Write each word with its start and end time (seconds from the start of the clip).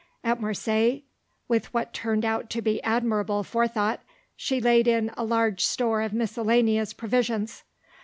At 0.23 0.41
Marseilles, 0.41 1.03
with 1.47 1.71
what 1.75 1.93
turned 1.93 2.25
out 2.25 2.49
to 2.49 2.61
be 2.63 2.81
admirable 2.81 3.43
forethought, 3.43 3.99
she 4.35 4.59
laid 4.59 4.87
in 4.87 5.11
a 5.15 5.23
large 5.23 5.63
store 5.63 6.01
of 6.01 6.11
miscellaneous 6.11 6.91
provisions. 6.91 7.61